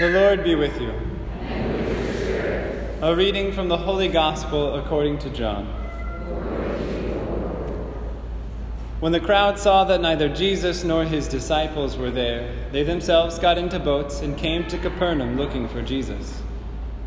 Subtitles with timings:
[0.00, 0.94] The Lord be with you.
[3.02, 5.66] A reading from the Holy Gospel according to John.
[9.00, 13.58] When the crowd saw that neither Jesus nor his disciples were there, they themselves got
[13.58, 16.40] into boats and came to Capernaum looking for Jesus.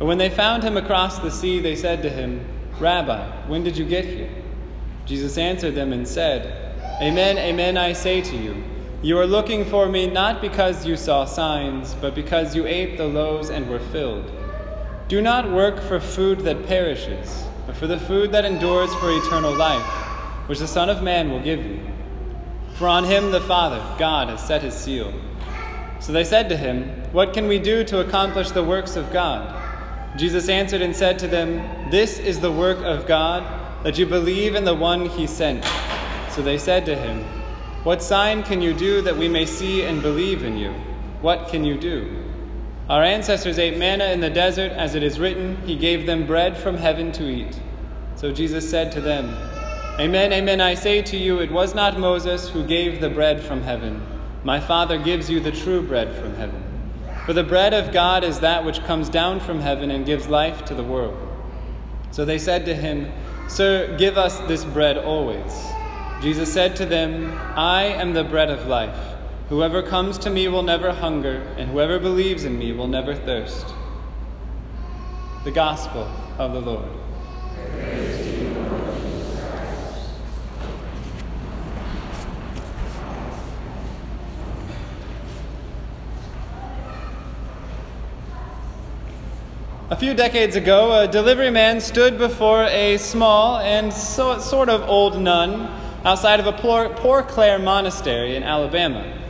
[0.00, 2.44] But when they found him across the sea, they said to him,
[2.80, 4.30] Rabbi, when did you get here?
[5.06, 8.64] Jesus answered them and said, Amen, amen, I say to you.
[9.02, 13.06] You are looking for me not because you saw signs, but because you ate the
[13.06, 14.30] loaves and were filled.
[15.08, 19.54] Do not work for food that perishes, but for the food that endures for eternal
[19.54, 19.86] life,
[20.50, 21.80] which the Son of Man will give you.
[22.74, 25.14] For on him the Father, God, has set his seal.
[25.98, 29.56] So they said to him, What can we do to accomplish the works of God?
[30.18, 33.44] Jesus answered and said to them, This is the work of God,
[33.82, 35.64] that you believe in the one he sent.
[36.32, 37.39] So they said to him,
[37.82, 40.72] what sign can you do that we may see and believe in you?
[41.22, 42.24] What can you do?
[42.90, 46.58] Our ancestors ate manna in the desert, as it is written, He gave them bread
[46.58, 47.58] from heaven to eat.
[48.16, 49.34] So Jesus said to them,
[49.98, 53.62] Amen, amen, I say to you, it was not Moses who gave the bread from
[53.62, 54.06] heaven.
[54.44, 56.62] My Father gives you the true bread from heaven.
[57.24, 60.64] For the bread of God is that which comes down from heaven and gives life
[60.66, 61.16] to the world.
[62.10, 63.10] So they said to him,
[63.48, 65.70] Sir, give us this bread always.
[66.20, 69.16] Jesus said to them, I am the bread of life.
[69.48, 73.66] Whoever comes to me will never hunger, and whoever believes in me will never thirst.
[75.44, 76.06] The Gospel
[76.36, 76.90] of the Lord.
[89.88, 94.82] A few decades ago, a delivery man stood before a small and so, sort of
[94.82, 99.20] old nun outside of a Poor Clare monastery in Alabama.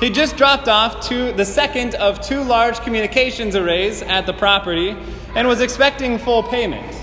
[0.00, 4.96] He just dropped off to the second of two large communications arrays at the property
[5.36, 6.96] and was expecting full payment.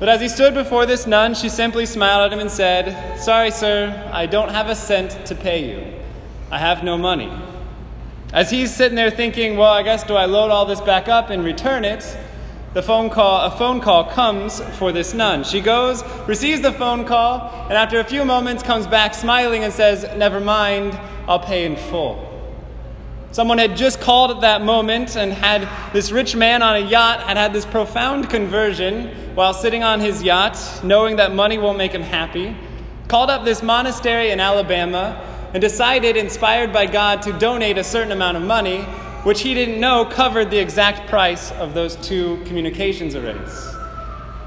[0.00, 3.50] But as he stood before this nun, she simply smiled at him and said, Sorry,
[3.50, 6.00] sir, I don't have a cent to pay you.
[6.50, 7.30] I have no money.
[8.32, 11.30] As he's sitting there thinking, Well, I guess do I load all this back up
[11.30, 12.16] and return it?
[12.74, 15.44] The phone call, a phone call comes for this nun.
[15.44, 19.72] She goes, receives the phone call, and after a few moments comes back smiling and
[19.72, 20.98] says, Never mind,
[21.28, 22.30] I'll pay in full.
[23.30, 27.20] Someone had just called at that moment and had this rich man on a yacht
[27.20, 31.92] had had this profound conversion while sitting on his yacht, knowing that money won't make
[31.92, 32.56] him happy.
[33.06, 35.20] Called up this monastery in Alabama
[35.52, 38.84] and decided, inspired by God, to donate a certain amount of money
[39.24, 43.74] which he didn't know covered the exact price of those two communications arrays.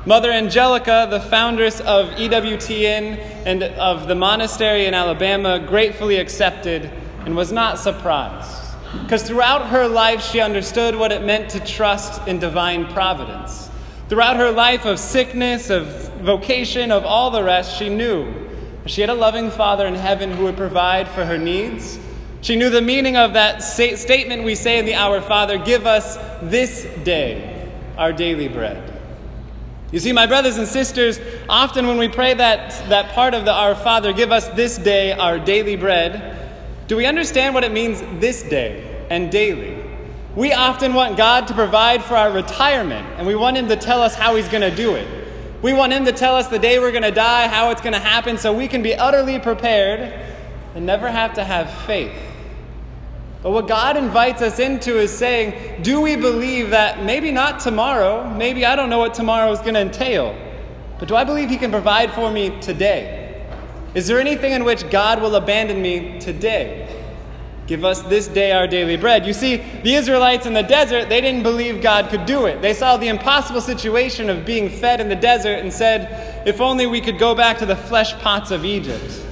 [0.05, 6.89] Mother Angelica, the foundress of EWTN and of the monastery in Alabama, gratefully accepted
[7.25, 8.75] and was not surprised.
[9.01, 13.69] Because throughout her life, she understood what it meant to trust in divine providence.
[14.07, 15.87] Throughout her life of sickness, of
[16.21, 18.31] vocation, of all the rest, she knew
[18.85, 21.99] she had a loving Father in heaven who would provide for her needs
[22.47, 26.15] she knew the meaning of that statement we say in the Our Father Give us
[26.41, 29.01] this day our daily bread.
[29.91, 31.19] You see, my brothers and sisters,
[31.49, 35.11] often when we pray that, that part of the Our Father, give us this day
[35.11, 36.53] our daily bread,
[36.87, 39.83] do we understand what it means this day and daily?
[40.33, 44.01] We often want God to provide for our retirement, and we want Him to tell
[44.01, 45.27] us how He's going to do it.
[45.61, 47.91] We want Him to tell us the day we're going to die, how it's going
[47.91, 50.13] to happen, so we can be utterly prepared
[50.75, 52.26] and never have to have faith.
[53.43, 58.29] But what God invites us into is saying, do we believe that maybe not tomorrow,
[58.33, 60.35] maybe I don't know what tomorrow is going to entail,
[60.99, 63.45] but do I believe He can provide for me today?
[63.93, 66.93] Is there anything in which God will abandon me today?
[67.67, 69.25] Give us this day our daily bread.
[69.25, 72.61] You see, the Israelites in the desert, they didn't believe God could do it.
[72.61, 76.87] They saw the impossible situation of being fed in the desert and said, if only
[76.87, 79.25] we could go back to the flesh pots of Egypt.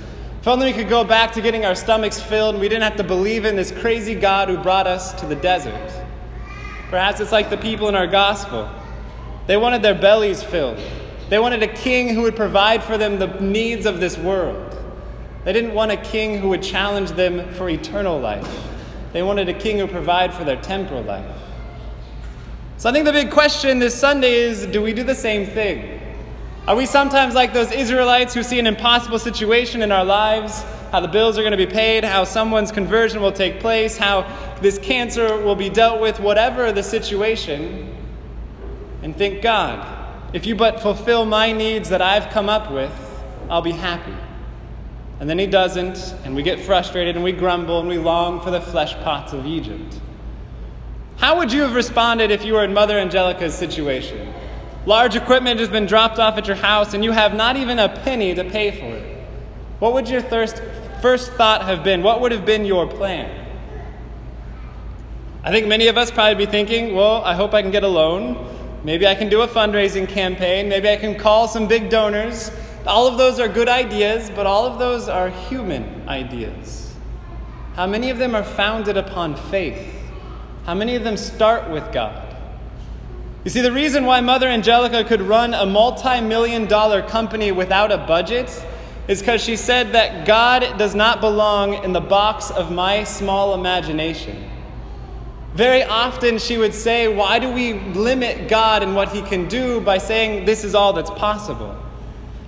[0.46, 2.98] If only we could go back to getting our stomachs filled and we didn't have
[2.98, 5.92] to believe in this crazy God who brought us to the desert.
[6.92, 8.70] Perhaps it's like the people in our gospel.
[9.48, 10.80] They wanted their bellies filled.
[11.30, 14.78] They wanted a king who would provide for them the needs of this world.
[15.46, 18.48] They didn't want a king who would challenge them for eternal life.
[19.14, 21.26] They wanted a king who would provide for their temporal life.
[22.78, 25.95] So I think the big question this Sunday is do we do the same thing?
[26.68, 30.64] Are we sometimes like those Israelites who see an impossible situation in our lives?
[30.92, 34.26] How the bills are going to be paid, how someone's conversion will take place, how
[34.62, 37.96] this cancer will be dealt with, whatever the situation,
[39.04, 39.86] and think, God,
[40.34, 42.92] if you but fulfill my needs that I've come up with,
[43.48, 44.16] I'll be happy.
[45.20, 48.50] And then he doesn't, and we get frustrated and we grumble and we long for
[48.50, 50.00] the flesh pots of Egypt.
[51.18, 54.34] How would you have responded if you were in Mother Angelica's situation?
[54.86, 57.90] Large equipment has been dropped off at your house and you have not even a
[57.90, 59.26] penny to pay for it.
[59.80, 60.62] What would your thirst,
[61.02, 62.04] first thought have been?
[62.04, 63.46] What would have been your plan?
[65.44, 67.88] I think many of us probably be thinking, well, I hope I can get a
[67.88, 68.52] loan.
[68.84, 70.70] Maybe I can do a fundraising campaign.
[70.70, 72.52] Maybe I can call some big donors.
[72.86, 76.94] All of those are good ideas, but all of those are human ideas.
[77.76, 79.94] How many of them are founded upon faith?
[80.66, 82.25] How many of them start with God?
[83.46, 87.92] You see, the reason why Mother Angelica could run a multi million dollar company without
[87.92, 88.50] a budget
[89.08, 93.54] is because she said that God does not belong in the box of my small
[93.54, 94.50] imagination.
[95.54, 99.80] Very often she would say, Why do we limit God and what he can do
[99.80, 101.80] by saying this is all that's possible?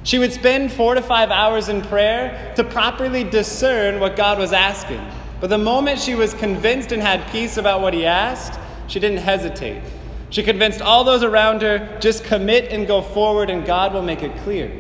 [0.02, 4.52] She would spend four to five hours in prayer to properly discern what God was
[4.52, 5.06] asking.
[5.42, 9.20] But the moment she was convinced and had peace about what he asked, she didn't
[9.20, 9.84] hesitate.
[10.30, 14.24] She convinced all those around her just commit and go forward, and God will make
[14.24, 14.72] it clear.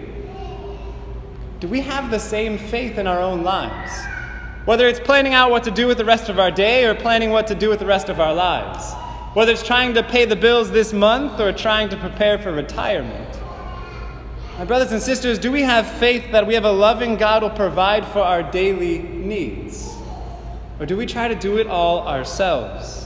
[1.59, 3.91] Do we have the same faith in our own lives?
[4.65, 7.31] Whether it's planning out what to do with the rest of our day or planning
[7.31, 8.93] what to do with the rest of our lives.
[9.33, 13.39] Whether it's trying to pay the bills this month or trying to prepare for retirement.
[14.57, 17.51] My brothers and sisters, do we have faith that we have a loving God will
[17.51, 19.95] provide for our daily needs?
[20.79, 22.96] Or do we try to do it all ourselves?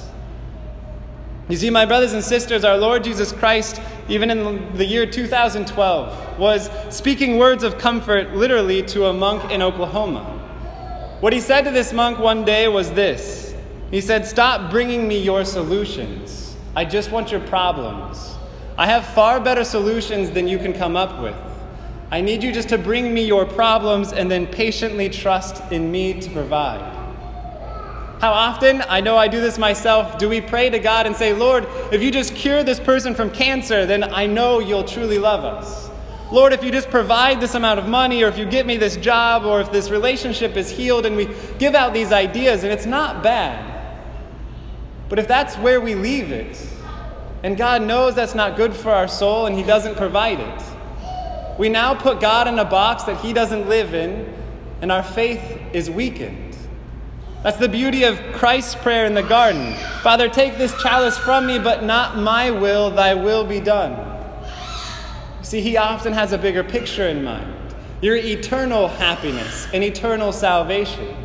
[1.51, 6.39] You see, my brothers and sisters, our Lord Jesus Christ, even in the year 2012,
[6.39, 11.17] was speaking words of comfort literally to a monk in Oklahoma.
[11.19, 13.53] What he said to this monk one day was this
[13.89, 16.55] He said, Stop bringing me your solutions.
[16.73, 18.33] I just want your problems.
[18.77, 21.35] I have far better solutions than you can come up with.
[22.11, 26.13] I need you just to bring me your problems and then patiently trust in me
[26.21, 27.00] to provide.
[28.21, 31.33] How often, I know I do this myself, do we pray to God and say,
[31.33, 35.43] Lord, if you just cure this person from cancer, then I know you'll truly love
[35.43, 35.89] us.
[36.31, 38.95] Lord, if you just provide this amount of money, or if you get me this
[38.95, 42.85] job, or if this relationship is healed, and we give out these ideas, and it's
[42.85, 43.97] not bad.
[45.09, 46.63] But if that's where we leave it,
[47.41, 51.69] and God knows that's not good for our soul, and He doesn't provide it, we
[51.69, 54.31] now put God in a box that He doesn't live in,
[54.79, 55.41] and our faith
[55.73, 56.50] is weakened.
[57.43, 59.75] That's the beauty of Christ's prayer in the garden.
[60.03, 63.95] Father, take this chalice from me, but not my will, thy will be done.
[65.41, 67.57] See, he often has a bigger picture in mind
[68.01, 71.15] your eternal happiness and eternal salvation.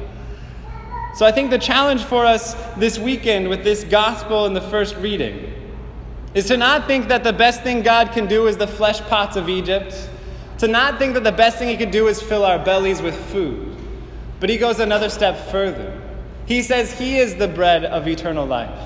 [1.14, 4.94] So I think the challenge for us this weekend with this gospel in the first
[4.96, 5.54] reading
[6.34, 9.36] is to not think that the best thing God can do is the flesh pots
[9.36, 10.10] of Egypt,
[10.58, 13.16] to not think that the best thing he can do is fill our bellies with
[13.30, 13.74] food.
[14.38, 15.98] But he goes another step further.
[16.46, 18.78] He says He is the bread of eternal life.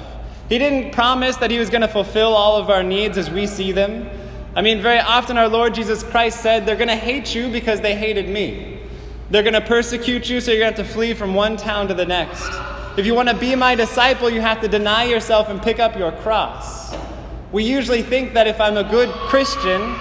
[0.48, 3.46] He didn't promise that He was going to fulfill all of our needs as we
[3.46, 4.08] see them.
[4.56, 7.80] I mean, very often our Lord Jesus Christ said, They're going to hate you because
[7.80, 8.80] they hated me.
[9.30, 11.86] They're going to persecute you, so you're going to have to flee from one town
[11.88, 12.42] to the next.
[12.98, 15.96] If you want to be my disciple, you have to deny yourself and pick up
[15.96, 16.92] your cross.
[17.52, 19.94] We usually think that if I'm a good Christian,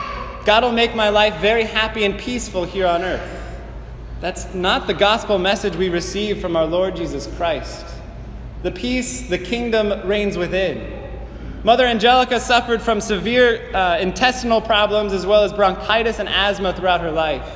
[0.46, 3.39] God will make my life very happy and peaceful here on earth.
[4.21, 7.86] That's not the gospel message we receive from our Lord Jesus Christ.
[8.63, 10.92] The peace, the kingdom reigns within.
[11.63, 16.99] Mother Angelica suffered from severe uh, intestinal problems as well as bronchitis and asthma throughout
[16.99, 17.49] her life.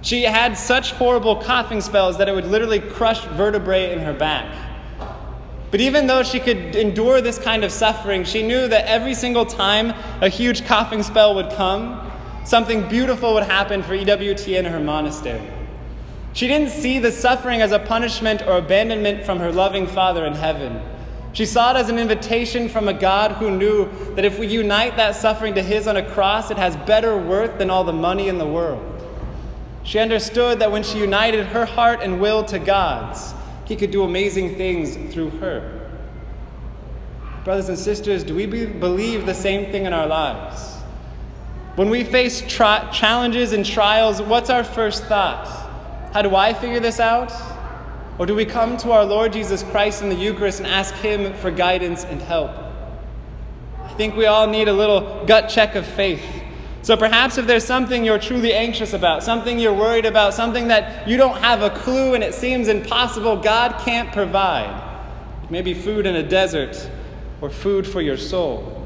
[0.00, 4.56] She had such horrible coughing spells that it would literally crush vertebrae in her back.
[5.70, 9.44] But even though she could endure this kind of suffering, she knew that every single
[9.44, 9.90] time
[10.22, 12.10] a huge coughing spell would come,
[12.46, 15.46] something beautiful would happen for EWT and her monastery.
[16.32, 20.34] She didn't see the suffering as a punishment or abandonment from her loving Father in
[20.34, 20.80] heaven.
[21.32, 24.96] She saw it as an invitation from a God who knew that if we unite
[24.96, 28.28] that suffering to His on a cross, it has better worth than all the money
[28.28, 28.86] in the world.
[29.82, 33.32] She understood that when she united her heart and will to God's,
[33.64, 35.88] He could do amazing things through her.
[37.44, 40.76] Brothers and sisters, do we be- believe the same thing in our lives?
[41.76, 45.59] When we face tri- challenges and trials, what's our first thought?
[46.12, 47.32] How do I figure this out?
[48.18, 51.32] Or do we come to our Lord Jesus Christ in the Eucharist and ask Him
[51.34, 52.50] for guidance and help?
[53.82, 56.24] I think we all need a little gut check of faith.
[56.82, 61.06] So perhaps if there's something you're truly anxious about, something you're worried about, something that
[61.06, 64.88] you don't have a clue and it seems impossible, God can't provide.
[65.48, 66.90] Maybe food in a desert
[67.40, 68.76] or food for your soul.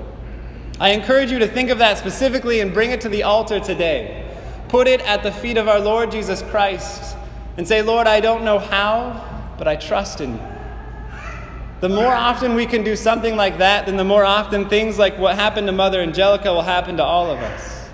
[0.78, 4.23] I encourage you to think of that specifically and bring it to the altar today.
[4.74, 7.16] Put it at the feet of our Lord Jesus Christ
[7.56, 10.42] and say, Lord, I don't know how, but I trust in you.
[11.78, 15.16] The more often we can do something like that, then the more often things like
[15.16, 17.88] what happened to Mother Angelica will happen to all of us.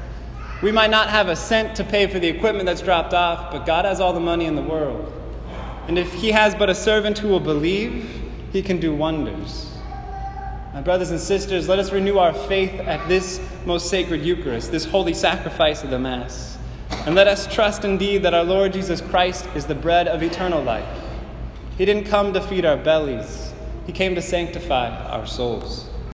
[0.63, 3.67] We might not have a cent to pay for the equipment that's dropped off, but
[3.67, 5.13] God has all the money in the world.
[5.87, 8.09] And if He has but a servant who will believe,
[8.55, 9.71] He can do wonders.
[10.73, 14.87] My brothers and sisters, let us renew our faith at this most sacred Eucharist, this
[14.87, 16.57] holy sacrifice of the Mass.
[17.07, 20.63] And let us trust indeed that our Lord Jesus Christ is the bread of eternal
[20.63, 20.87] life.
[21.77, 23.53] He didn't come to feed our bellies,
[23.87, 25.90] He came to sanctify our souls.